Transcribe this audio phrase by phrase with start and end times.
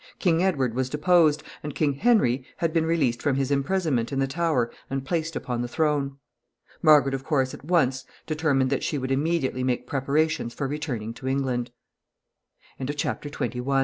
[0.17, 4.25] King Edward was deposed, and King Henry had been released from his imprisonment in the
[4.25, 6.17] Tower and placed upon the throne.
[6.81, 11.27] Margaret, of course, at once determined that she would immediately make preparations for returning to
[11.27, 11.67] En